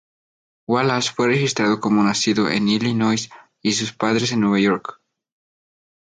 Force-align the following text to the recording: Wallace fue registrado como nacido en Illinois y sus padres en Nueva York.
Wallace 0.65 1.11
fue 1.13 1.27
registrado 1.27 1.79
como 1.79 2.03
nacido 2.03 2.49
en 2.49 2.67
Illinois 2.69 3.29
y 3.61 3.73
sus 3.73 3.93
padres 3.93 4.31
en 4.31 4.39
Nueva 4.41 4.59
York. 4.59 4.99